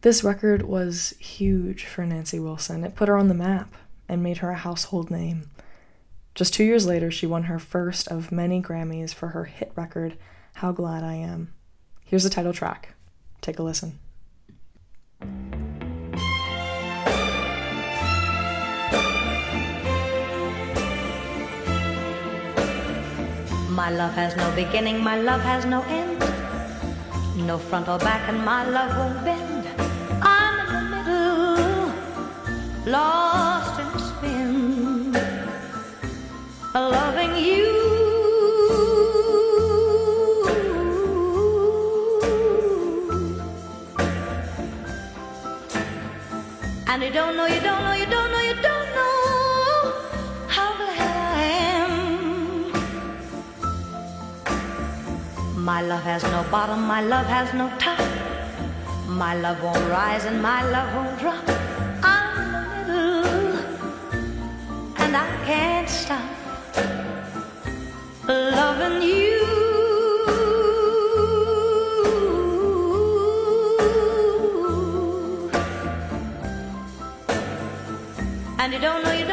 This 0.00 0.24
record 0.24 0.62
was 0.62 1.14
huge 1.18 1.84
for 1.84 2.06
Nancy 2.06 2.40
Wilson. 2.40 2.84
It 2.84 2.94
put 2.94 3.08
her 3.08 3.18
on 3.18 3.28
the 3.28 3.34
map 3.34 3.74
and 4.08 4.22
made 4.22 4.38
her 4.38 4.50
a 4.50 4.56
household 4.56 5.10
name. 5.10 5.50
Just 6.34 6.54
two 6.54 6.64
years 6.64 6.86
later, 6.86 7.10
she 7.10 7.26
won 7.26 7.44
her 7.44 7.58
first 7.58 8.08
of 8.08 8.32
many 8.32 8.62
Grammys 8.62 9.12
for 9.12 9.28
her 9.28 9.44
hit 9.44 9.72
record, 9.76 10.16
How 10.54 10.72
Glad 10.72 11.04
I 11.04 11.14
Am. 11.14 11.52
Here's 12.06 12.24
the 12.24 12.30
title 12.30 12.54
track. 12.54 12.94
Take 13.42 13.58
a 13.58 13.62
listen. 13.62 13.98
My 23.78 23.90
love 23.90 24.14
has 24.14 24.34
no 24.34 24.50
beginning, 24.56 25.04
my 25.04 25.20
love 25.20 25.40
has 25.42 25.64
no 25.64 25.82
end. 25.82 26.18
No 27.46 27.58
front 27.58 27.88
or 27.88 27.98
back, 27.98 28.28
and 28.28 28.44
my 28.44 28.64
love 28.68 28.90
won't 28.98 29.24
bend. 29.24 29.68
I'm 30.20 30.58
in 30.58 30.66
the 30.74 30.80
middle, 30.90 31.92
lost 32.92 33.78
in 33.78 33.86
a 33.86 34.00
spin, 34.08 35.12
loving 36.74 37.36
you. 37.36 37.68
And 46.88 47.02
you 47.04 47.10
don't 47.12 47.36
know, 47.36 47.46
you 47.46 47.60
don't 47.60 47.84
know, 47.84 47.92
you 47.92 48.06
don't 48.06 48.30
know, 48.32 48.40
you 48.40 48.54
don't 48.54 48.67
My 55.68 55.82
love 55.82 56.02
has 56.04 56.22
no 56.22 56.42
bottom, 56.50 56.80
my 56.86 57.02
love 57.02 57.26
has 57.26 57.52
no 57.52 57.68
top. 57.78 58.00
My 59.06 59.34
love 59.34 59.62
won't 59.62 59.86
rise 59.90 60.24
and 60.24 60.40
my 60.40 60.62
love 60.62 60.94
won't 60.94 61.18
drop. 61.20 61.44
I'm 62.02 62.52
the 62.52 62.62
middle, 62.86 63.58
and 64.96 65.14
I 65.14 65.28
can't 65.44 65.86
stop 65.86 66.24
loving 68.26 69.02
you. 69.02 69.44
And 78.58 78.72
you 78.72 78.80
don't 78.80 79.02
know, 79.02 79.12
you 79.12 79.26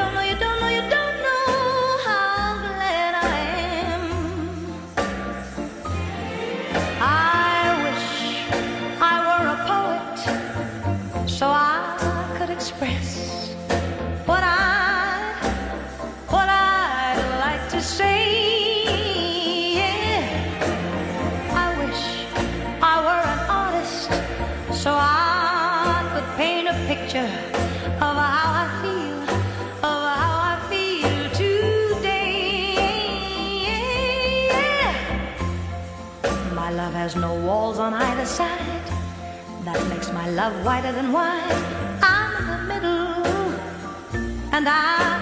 my 40.25 40.31
love 40.31 40.65
whiter 40.65 40.91
than 40.91 41.11
wine. 41.11 41.51
I'm 42.01 42.35
in 42.37 42.45
the 42.47 42.57
middle, 42.73 43.25
and 44.51 44.67
I 44.67 45.14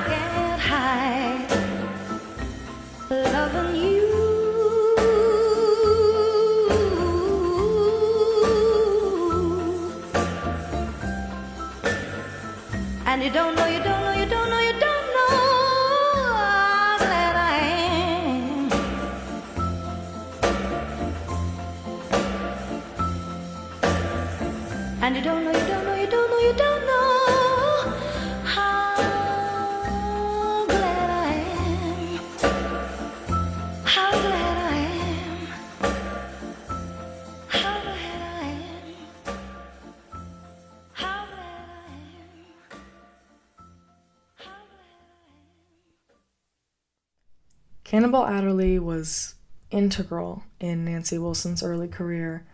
Cannonball 48.14 48.38
Adderley 48.38 48.78
was 48.78 49.34
integral 49.72 50.44
in 50.60 50.86
Nancy 50.86 51.18
Wilson's 51.18 51.64
early 51.64 51.88
career, 51.88 52.46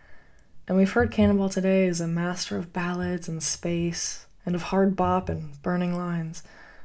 and 0.66 0.74
we've 0.74 0.92
heard 0.92 1.10
Cannonball 1.10 1.50
today 1.50 1.86
as 1.86 2.00
a 2.00 2.06
master 2.06 2.56
of 2.56 2.72
ballads 2.72 3.28
and 3.28 3.42
space, 3.42 4.24
and 4.46 4.54
of 4.54 4.62
hard 4.62 4.96
bop 4.96 5.28
and 5.28 5.60
burning 5.60 5.94
lines. 5.94 6.42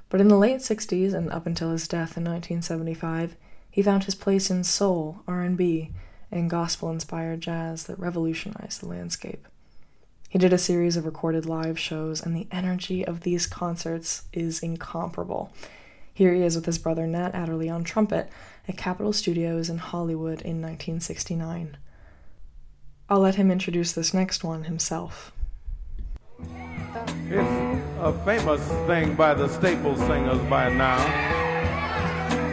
But 0.10 0.20
in 0.20 0.28
the 0.28 0.36
late 0.36 0.58
60s 0.58 1.14
and 1.14 1.32
up 1.32 1.46
until 1.46 1.72
his 1.72 1.88
death 1.88 2.18
in 2.18 2.26
1975, 2.26 3.38
he 3.72 3.82
found 3.82 4.04
his 4.04 4.16
place 4.16 4.50
in 4.50 4.66
soul, 4.66 5.22
R&B, 5.26 5.92
and 6.30 6.50
gospel-inspired 6.50 7.40
jazz 7.40 7.86
that 7.86 7.98
revolutionized 7.98 8.82
the 8.82 8.90
landscape. 8.90 9.48
He 10.28 10.38
did 10.38 10.52
a 10.52 10.58
series 10.58 10.98
of 10.98 11.06
recorded 11.06 11.46
live 11.46 11.80
shows, 11.80 12.22
and 12.22 12.36
the 12.36 12.50
energy 12.52 13.08
of 13.08 13.22
these 13.22 13.48
concerts 13.48 14.24
is 14.34 14.60
incomparable. 14.60 15.54
Here 16.14 16.34
he 16.34 16.44
is 16.44 16.56
with 16.56 16.66
his 16.66 16.78
brother 16.78 17.08
Nat 17.08 17.32
Adderley 17.34 17.70
on 17.70 17.86
trumpet 17.86 18.30
at 18.68 18.78
Capitol 18.78 19.14
Studios 19.14 19.70
in 19.70 19.78
Hollywood 19.78 20.42
in 20.42 20.62
1969. 20.62 21.78
I'll 23.08 23.20
let 23.20 23.36
him 23.36 23.52
introduce 23.52 23.92
this 23.94 24.14
next 24.14 24.44
one 24.44 24.64
himself. 24.64 25.32
It's 27.30 27.82
a 28.00 28.14
famous 28.26 28.66
thing 28.88 29.16
by 29.16 29.34
the 29.34 29.48
Staple 29.48 29.96
Singers 29.96 30.42
by 30.50 30.70
now. 30.70 30.98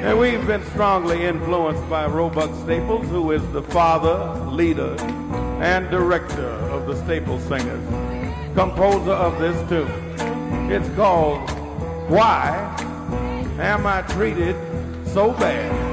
And 0.02 0.18
we've 0.18 0.44
been 0.46 0.64
strongly 0.66 1.24
influenced 1.24 1.88
by 1.88 2.06
Roebuck 2.06 2.52
Staples, 2.64 3.06
who 3.08 3.30
is 3.30 3.42
the 3.52 3.62
father, 3.62 4.34
leader, 4.46 4.96
and 5.62 5.88
director 5.90 6.48
of 6.72 6.86
the 6.86 6.96
Staple 7.04 7.38
Singers, 7.40 7.86
composer 8.54 9.12
of 9.12 9.38
this 9.38 9.56
tune. 9.68 10.70
It's 10.70 10.88
called 10.96 11.48
Why 12.10 12.76
Am 13.60 13.86
I 13.86 14.02
Treated 14.02 14.56
So 15.06 15.32
Bad? 15.32 15.91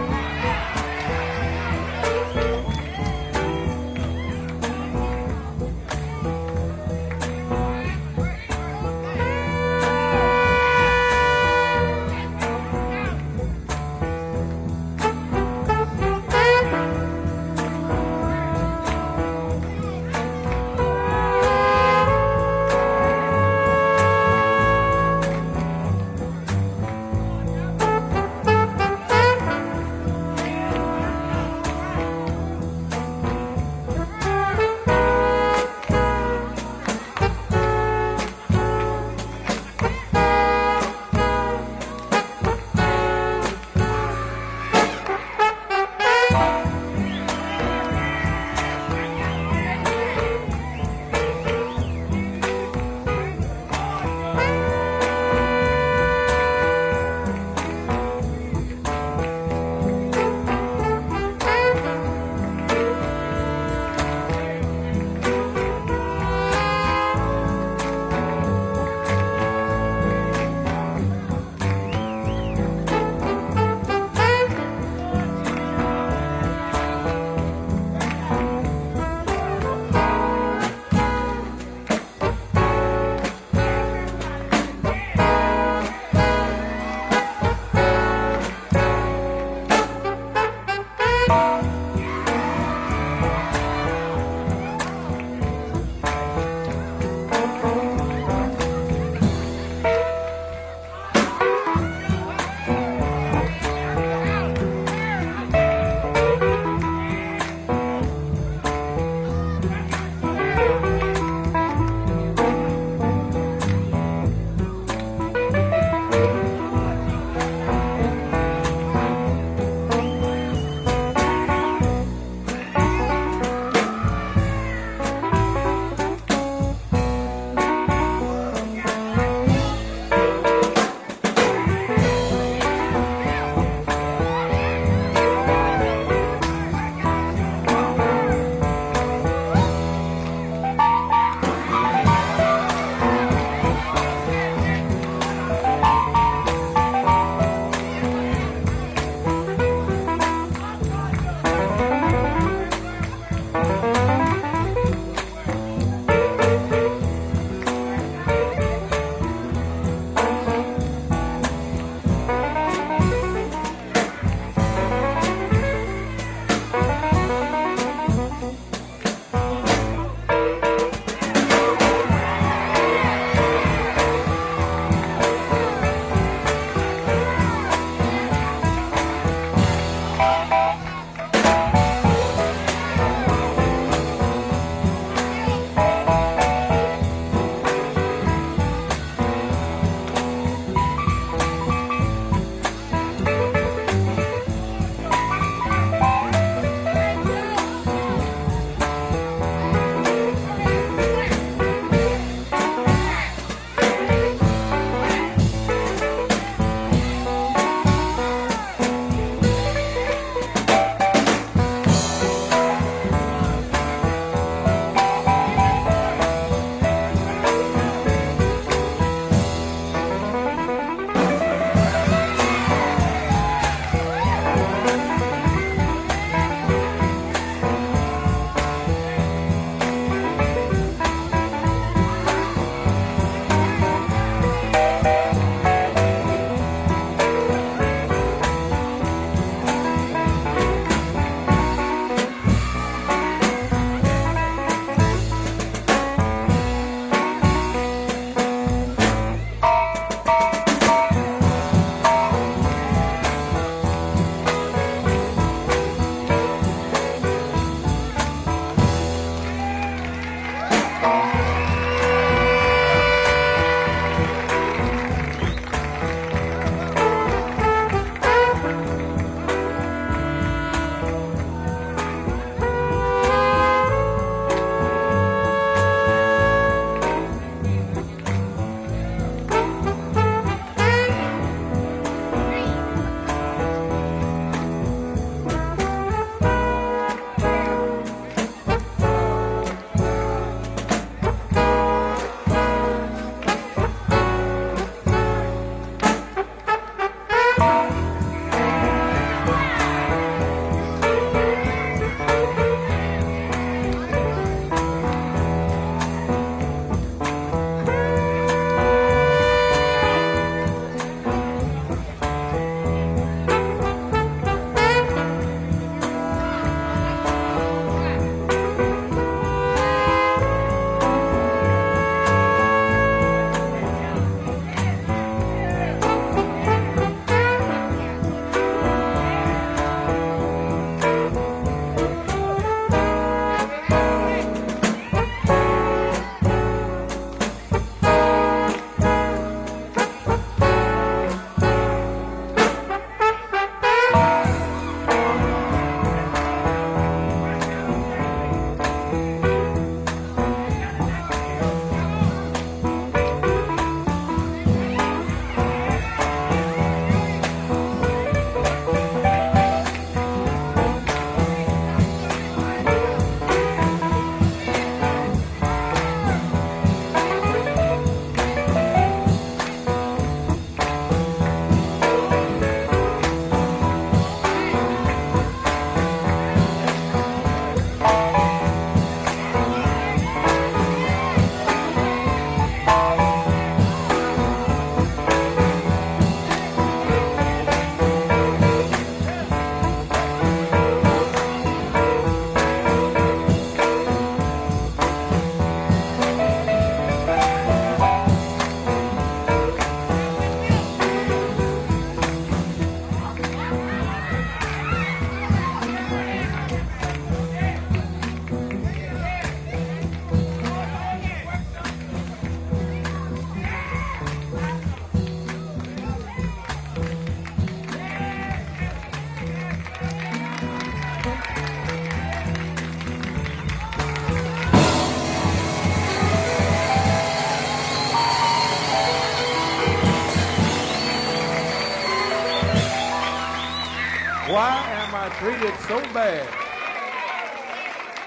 Why 434.60 434.84
am 434.92 435.16
I 435.16 435.30
treated 435.40 435.74
so 435.88 436.02
bad? 436.14 436.46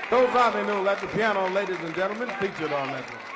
Those 0.09 0.35
know 0.63 0.83
that 0.85 0.99
the 1.03 1.07
piano, 1.09 1.47
ladies 1.51 1.77
and 1.81 1.95
gentlemen, 1.95 2.31
featured 2.41 2.73
on 2.73 2.87
that 2.93 3.05
one. 3.05 3.32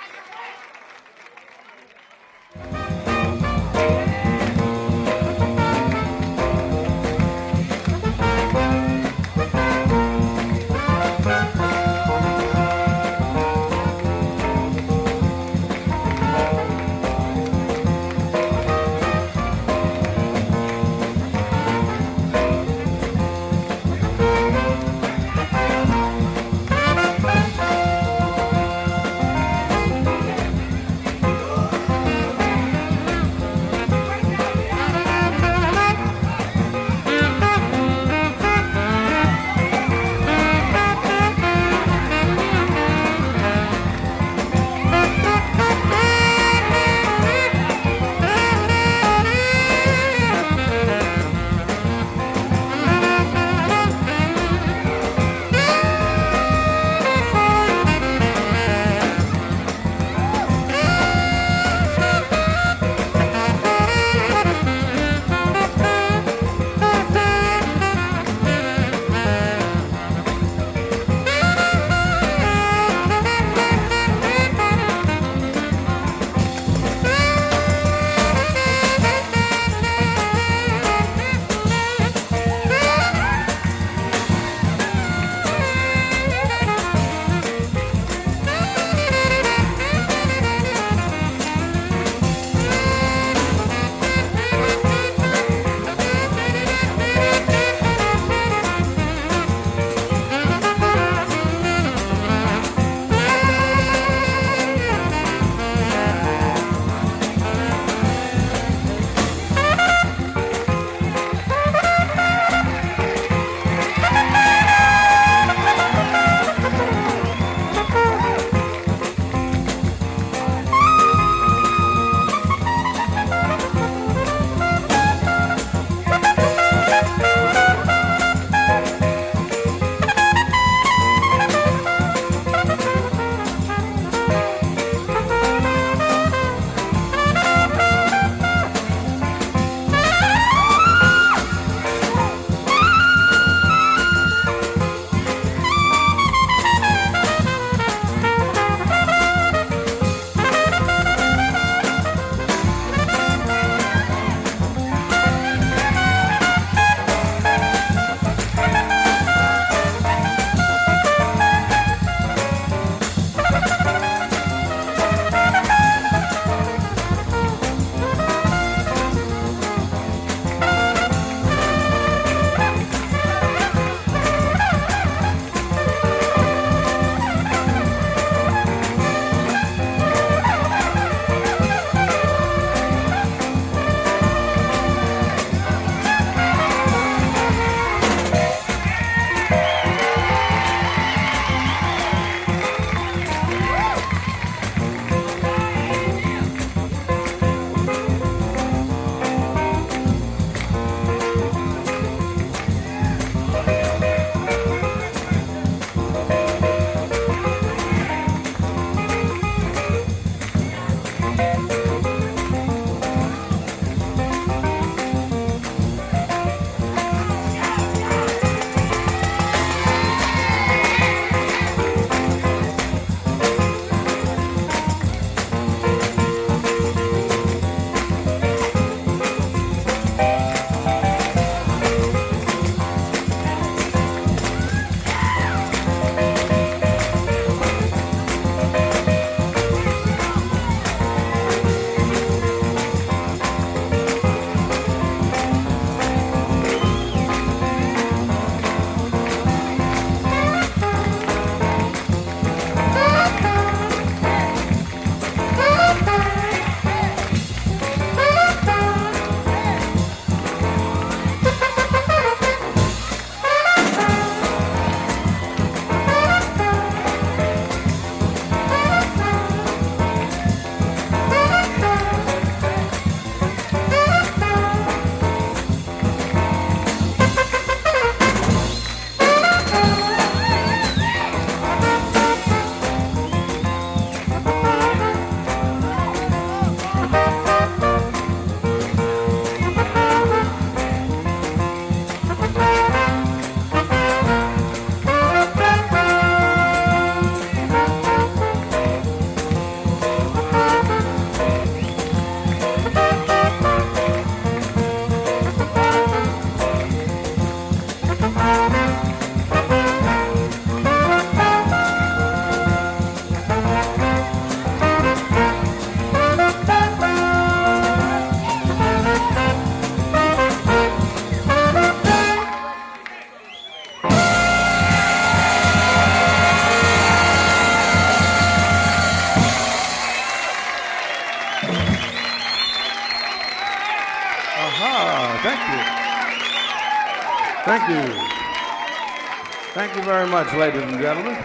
Thank 339.76 339.94
you 339.94 340.02
very 340.04 340.26
much, 340.26 340.50
ladies 340.54 340.80
and 340.80 340.98
gentlemen. 340.98 341.36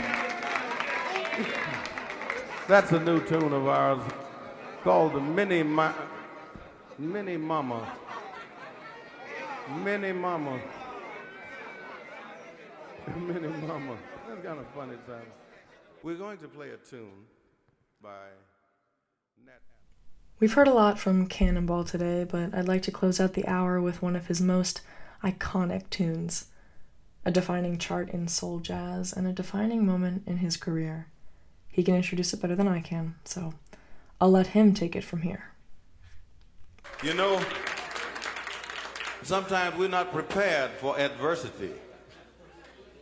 That's 2.65 2.93
a 2.93 2.99
new 3.01 3.19
tune 3.27 3.51
of 3.51 3.67
ours 3.67 4.01
called 4.85 5.15
the 5.15 5.19
Mini 5.19 5.63
Ma- 5.63 5.91
Mini 6.97 7.35
Mama. 7.35 7.91
Mini 9.83 10.13
Mama. 10.13 10.61
Mini 13.17 13.49
Mama. 13.67 13.97
That's 14.29 14.45
kind 14.45 14.59
of 14.59 14.67
funny 14.73 14.95
title. 15.05 15.25
We're 16.01 16.15
going 16.15 16.37
to 16.37 16.47
play 16.47 16.69
a 16.69 16.77
tune 16.77 17.25
by 18.01 18.29
Nat. 19.45 19.59
We've 20.39 20.53
heard 20.53 20.69
a 20.69 20.73
lot 20.73 20.97
from 20.97 21.27
Cannonball 21.27 21.83
today, 21.83 22.23
but 22.23 22.55
I'd 22.55 22.69
like 22.69 22.83
to 22.83 22.91
close 22.91 23.19
out 23.19 23.33
the 23.33 23.45
hour 23.45 23.81
with 23.81 24.01
one 24.01 24.15
of 24.15 24.27
his 24.27 24.39
most 24.39 24.79
iconic 25.21 25.89
tunes, 25.89 26.45
a 27.23 27.31
defining 27.31 27.77
chart 27.77 28.09
in 28.09 28.27
soul 28.27 28.59
jazz, 28.59 29.13
and 29.13 29.27
a 29.27 29.33
defining 29.33 29.85
moment 29.85 30.23
in 30.25 30.37
his 30.37 30.57
career. 30.57 31.07
He 31.67 31.83
can 31.83 31.95
introduce 31.95 32.33
it 32.33 32.41
better 32.41 32.55
than 32.55 32.67
I 32.67 32.81
can, 32.81 33.15
so 33.23 33.53
I'll 34.19 34.31
let 34.31 34.47
him 34.47 34.73
take 34.73 34.95
it 34.95 35.03
from 35.03 35.21
here. 35.21 35.51
You 37.03 37.13
know, 37.13 37.39
sometimes 39.23 39.77
we're 39.77 39.87
not 39.87 40.11
prepared 40.11 40.71
for 40.71 40.99
adversity. 40.99 41.71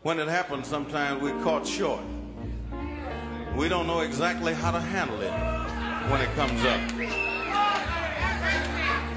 When 0.03 0.19
it 0.19 0.27
happens, 0.27 0.67
sometimes 0.67 1.21
we're 1.21 1.41
caught 1.43 1.67
short. 1.67 2.03
We 3.55 3.67
don't 3.67 3.87
know 3.87 4.01
exactly 4.01 4.53
how 4.53 4.71
to 4.71 4.79
handle 4.79 5.19
it 5.21 5.33
when 6.09 6.21
it 6.21 6.29
comes 6.35 6.63
up. 6.63 6.79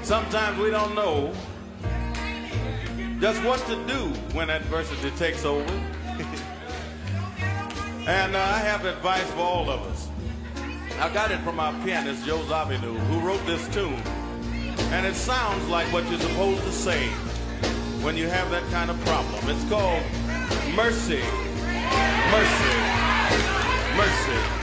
Sometimes 0.03 0.59
we 0.59 0.69
don't 0.69 0.95
know 0.95 1.33
just 3.19 3.43
what 3.43 3.59
to 3.67 3.75
do 3.87 4.07
when 4.33 4.49
adversity 4.49 5.11
takes 5.11 5.45
over. 5.45 5.63
and 8.07 8.35
uh, 8.35 8.39
I 8.39 8.59
have 8.59 8.85
advice 8.85 9.29
for 9.31 9.41
all 9.41 9.69
of 9.69 9.81
us. 9.81 10.09
I 10.99 11.13
got 11.13 11.31
it 11.31 11.39
from 11.39 11.59
our 11.59 11.73
pianist, 11.83 12.25
Joe 12.25 12.39
Zawinul, 12.39 12.97
who 13.07 13.19
wrote 13.19 13.45
this 13.45 13.67
tune. 13.73 14.01
And 14.91 15.05
it 15.05 15.15
sounds 15.15 15.67
like 15.69 15.91
what 15.91 16.09
you're 16.09 16.19
supposed 16.19 16.61
to 16.63 16.71
say 16.71 17.07
when 18.03 18.15
you 18.17 18.27
have 18.27 18.51
that 18.51 18.63
kind 18.71 18.91
of 18.91 18.99
problem. 19.05 19.49
It's 19.49 19.69
called 19.69 20.03
mercy, 20.75 21.21
mercy. 22.31 23.03
Mercy, 23.95 24.62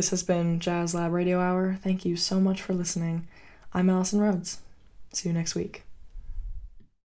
This 0.00 0.08
has 0.08 0.22
been 0.22 0.60
Jazz 0.60 0.94
Lab 0.94 1.12
Radio 1.12 1.40
Hour. 1.40 1.78
Thank 1.82 2.06
you 2.06 2.16
so 2.16 2.40
much 2.40 2.62
for 2.62 2.72
listening. 2.72 3.28
I'm 3.74 3.90
Allison 3.90 4.18
Rhodes. 4.18 4.60
See 5.12 5.28
you 5.28 5.34
next 5.34 5.54
week. 5.54 5.82